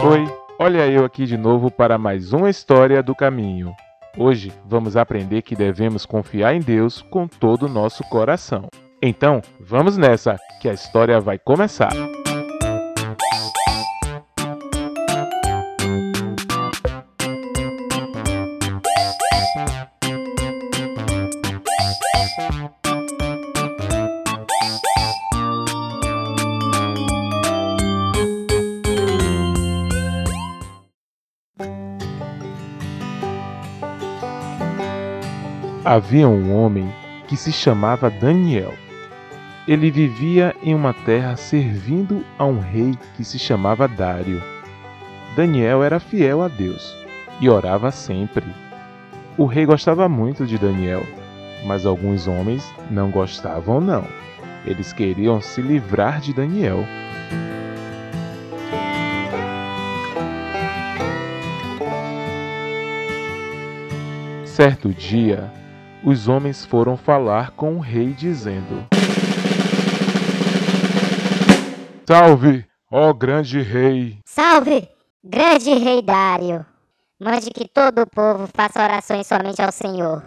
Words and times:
Oi, 0.00 0.24
olha 0.60 0.86
eu 0.86 1.04
aqui 1.04 1.26
de 1.26 1.36
novo 1.36 1.72
para 1.72 1.98
mais 1.98 2.32
uma 2.32 2.48
história 2.48 3.02
do 3.02 3.16
caminho. 3.16 3.74
Hoje 4.16 4.52
vamos 4.64 4.96
aprender 4.96 5.42
que 5.42 5.56
devemos 5.56 6.06
confiar 6.06 6.54
em 6.54 6.60
Deus 6.60 7.02
com 7.02 7.26
todo 7.26 7.66
o 7.66 7.68
nosso 7.68 8.04
coração. 8.04 8.68
Então, 9.02 9.42
vamos 9.60 9.96
nessa, 9.96 10.36
que 10.60 10.68
a 10.68 10.72
história 10.72 11.20
vai 11.20 11.36
começar. 11.36 11.90
Havia 35.90 36.28
um 36.28 36.54
homem 36.54 36.86
que 37.26 37.34
se 37.34 37.50
chamava 37.50 38.10
Daniel. 38.10 38.74
Ele 39.66 39.90
vivia 39.90 40.54
em 40.62 40.74
uma 40.74 40.92
terra 40.92 41.34
servindo 41.34 42.22
a 42.38 42.44
um 42.44 42.60
rei 42.60 42.94
que 43.16 43.24
se 43.24 43.38
chamava 43.38 43.88
Dário. 43.88 44.42
Daniel 45.34 45.82
era 45.82 45.98
fiel 45.98 46.42
a 46.42 46.48
Deus 46.48 46.94
e 47.40 47.48
orava 47.48 47.90
sempre. 47.90 48.44
O 49.38 49.46
rei 49.46 49.64
gostava 49.64 50.10
muito 50.10 50.44
de 50.44 50.58
Daniel, 50.58 51.06
mas 51.64 51.86
alguns 51.86 52.28
homens 52.28 52.70
não 52.90 53.10
gostavam 53.10 53.80
não. 53.80 54.04
Eles 54.66 54.92
queriam 54.92 55.40
se 55.40 55.62
livrar 55.62 56.20
de 56.20 56.34
Daniel. 56.34 56.84
Certo 64.44 64.90
dia, 64.92 65.50
os 66.04 66.28
homens 66.28 66.64
foram 66.64 66.96
falar 66.96 67.52
com 67.52 67.76
o 67.76 67.80
rei, 67.80 68.12
dizendo: 68.12 68.86
Salve, 72.06 72.64
ó 72.90 73.12
grande 73.12 73.60
rei! 73.60 74.18
Salve, 74.24 74.88
grande 75.22 75.74
rei 75.74 76.02
Dário! 76.02 76.64
Mande 77.20 77.50
que 77.50 77.68
todo 77.68 78.02
o 78.02 78.06
povo 78.06 78.48
faça 78.54 78.82
orações 78.82 79.26
somente 79.26 79.60
ao 79.60 79.72
Senhor. 79.72 80.24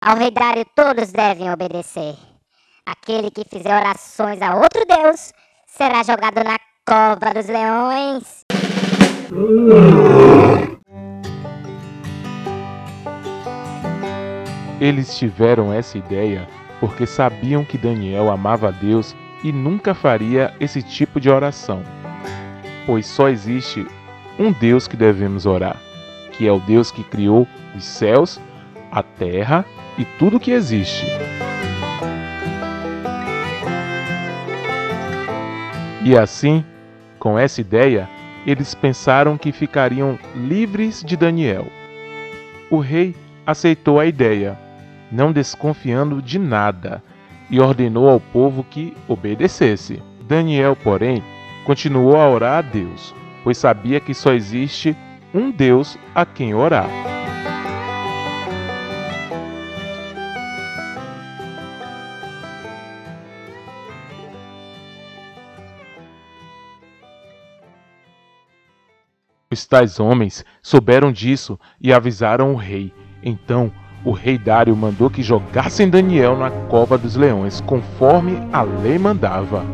Ao 0.00 0.16
rei 0.16 0.30
Dário 0.30 0.64
todos 0.76 1.10
devem 1.10 1.50
obedecer. 1.50 2.14
Aquele 2.86 3.30
que 3.30 3.44
fizer 3.44 3.74
orações 3.74 4.40
a 4.42 4.54
outro 4.56 4.84
Deus 4.86 5.32
será 5.66 6.02
jogado 6.02 6.44
na 6.44 6.58
cova 6.86 7.34
dos 7.34 7.46
leões. 7.46 8.44
Eles 14.80 15.16
tiveram 15.18 15.72
essa 15.72 15.98
ideia 15.98 16.46
porque 16.80 17.06
sabiam 17.06 17.64
que 17.64 17.76
Daniel 17.76 18.30
amava 18.30 18.68
a 18.68 18.70
Deus 18.70 19.14
e 19.42 19.50
nunca 19.52 19.94
faria 19.94 20.54
esse 20.60 20.82
tipo 20.82 21.20
de 21.20 21.28
oração. 21.28 21.82
Pois 22.86 23.06
só 23.06 23.28
existe 23.28 23.86
um 24.38 24.52
Deus 24.52 24.86
que 24.86 24.96
devemos 24.96 25.46
orar, 25.46 25.76
que 26.32 26.46
é 26.46 26.52
o 26.52 26.60
Deus 26.60 26.90
que 26.90 27.02
criou 27.02 27.46
os 27.76 27.84
céus, 27.84 28.40
a 28.90 29.02
terra 29.02 29.64
e 29.98 30.04
tudo 30.04 30.40
que 30.40 30.52
existe. 30.52 31.06
E 36.04 36.16
assim, 36.16 36.64
com 37.18 37.36
essa 37.36 37.60
ideia, 37.60 38.08
eles 38.46 38.74
pensaram 38.74 39.36
que 39.36 39.50
ficariam 39.50 40.18
livres 40.34 41.02
de 41.04 41.16
Daniel. 41.16 41.66
O 42.70 42.78
rei 42.78 43.14
aceitou 43.44 43.98
a 43.98 44.06
ideia 44.06 44.56
não 45.10 45.32
desconfiando 45.32 46.20
de 46.20 46.38
nada, 46.38 47.02
e 47.50 47.60
ordenou 47.60 48.08
ao 48.08 48.20
povo 48.20 48.62
que 48.62 48.94
obedecesse. 49.06 50.02
Daniel, 50.22 50.76
porém, 50.76 51.22
continuou 51.64 52.16
a 52.16 52.28
orar 52.28 52.58
a 52.58 52.62
Deus, 52.62 53.14
pois 53.42 53.56
sabia 53.56 54.00
que 54.00 54.12
só 54.12 54.32
existe 54.32 54.96
um 55.32 55.50
Deus 55.50 55.98
a 56.14 56.26
quem 56.26 56.54
orar. 56.54 56.88
Os 69.50 69.66
tais 69.66 69.98
homens 69.98 70.44
souberam 70.62 71.10
disso 71.10 71.58
e 71.80 71.92
avisaram 71.92 72.52
o 72.52 72.56
rei. 72.56 72.92
Então 73.22 73.72
o 74.04 74.12
rei 74.12 74.38
Dário 74.38 74.76
mandou 74.76 75.10
que 75.10 75.22
jogassem 75.22 75.88
Daniel 75.88 76.36
na 76.36 76.50
cova 76.50 76.96
dos 76.96 77.16
leões, 77.16 77.60
conforme 77.60 78.38
a 78.52 78.62
lei 78.62 78.98
mandava. 78.98 79.64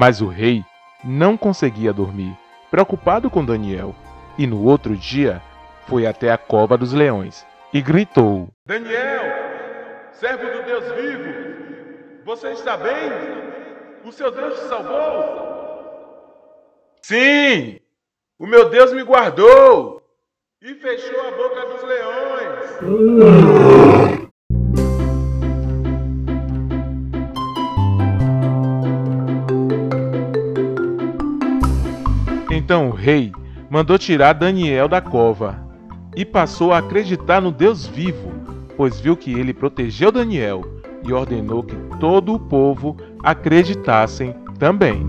Mas 0.00 0.22
o 0.22 0.28
rei 0.28 0.64
não 1.04 1.36
conseguia 1.36 1.92
dormir, 1.92 2.34
preocupado 2.70 3.28
com 3.28 3.44
Daniel, 3.44 3.94
e 4.38 4.46
no 4.46 4.64
outro 4.64 4.96
dia 4.96 5.42
foi 5.86 6.06
até 6.06 6.32
a 6.32 6.38
cova 6.38 6.78
dos 6.78 6.94
leões 6.94 7.46
e 7.70 7.82
gritou: 7.82 8.48
Daniel, 8.64 9.22
servo 10.12 10.42
do 10.42 10.62
Deus 10.62 10.84
vivo, 10.92 12.22
você 12.24 12.52
está 12.52 12.78
bem? 12.78 13.10
O 14.02 14.10
seu 14.10 14.30
Deus 14.30 14.58
te 14.58 14.68
salvou? 14.68 15.50
Sim, 17.02 17.78
o 18.38 18.46
meu 18.46 18.70
Deus 18.70 18.94
me 18.94 19.02
guardou 19.02 20.02
e 20.62 20.76
fechou 20.76 21.28
a 21.28 21.30
boca 21.32 21.66
dos 21.66 21.82
leões. 21.82 22.70
Então 32.50 32.88
o 32.88 32.92
rei 32.92 33.32
mandou 33.70 33.96
tirar 33.96 34.32
Daniel 34.32 34.88
da 34.88 35.00
cova 35.00 35.56
e 36.16 36.24
passou 36.24 36.72
a 36.72 36.78
acreditar 36.78 37.40
no 37.40 37.52
Deus 37.52 37.86
vivo, 37.86 38.32
pois 38.76 38.98
viu 38.98 39.16
que 39.16 39.32
ele 39.32 39.54
protegeu 39.54 40.10
Daniel 40.10 40.62
e 41.06 41.12
ordenou 41.12 41.62
que 41.62 41.76
todo 42.00 42.34
o 42.34 42.40
povo 42.40 42.96
acreditassem 43.22 44.34
também. 44.58 45.08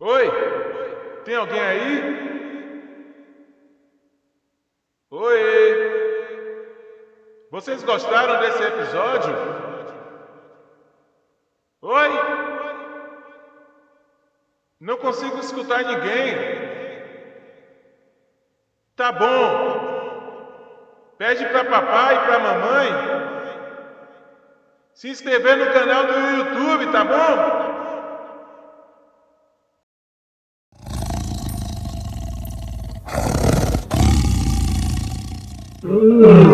Oi, 0.00 0.30
tem 1.24 1.36
alguém 1.36 1.60
aí? 1.60 2.16
Vocês 7.56 7.82
gostaram 7.82 8.38
desse 8.38 8.62
episódio? 8.62 9.34
Oi? 11.80 12.10
Não 14.78 14.98
consigo 14.98 15.38
escutar 15.38 15.82
ninguém. 15.82 16.36
Tá 18.94 19.10
bom. 19.10 21.14
Pede 21.16 21.46
para 21.46 21.64
papai 21.64 22.16
e 22.16 22.20
para 22.26 22.38
mamãe 22.40 22.88
se 24.92 25.08
inscrever 25.08 25.56
no 25.56 25.72
canal 25.72 26.08
do 26.08 26.12
YouTube, 26.12 26.92
tá 26.92 27.04
bom? 27.06 27.66
Ooh. 35.86 36.45